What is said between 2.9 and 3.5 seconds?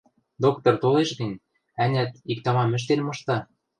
мышта...